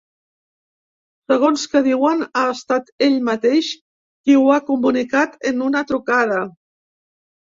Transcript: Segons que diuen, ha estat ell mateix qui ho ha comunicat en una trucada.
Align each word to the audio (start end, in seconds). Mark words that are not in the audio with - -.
Segons 1.31 1.65
que 1.73 1.81
diuen, 1.87 2.23
ha 2.41 2.45
estat 2.55 2.89
ell 3.09 3.19
mateix 3.29 3.69
qui 3.83 4.39
ho 4.41 4.49
ha 4.55 4.59
comunicat 4.71 5.37
en 5.53 5.63
una 5.69 5.85
trucada. 5.93 6.41